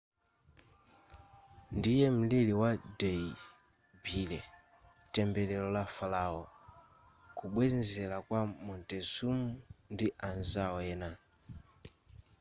ndiye 1.77 2.05
mlili 2.17 2.53
wa 2.61 2.71
dehli 2.99 3.39
belly 4.03 4.41
tembelero 5.13 5.67
la 5.75 5.83
farao 5.95 6.43
kubwenzela 7.37 8.17
kwa 8.27 8.41
montezum 8.65 9.39
ndi 9.93 10.07
anzao 10.27 10.77
ena 10.91 11.09